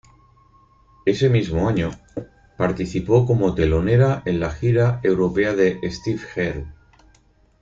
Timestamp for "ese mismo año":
1.05-1.91